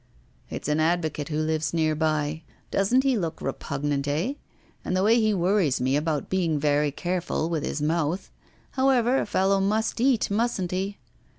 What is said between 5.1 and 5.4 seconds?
he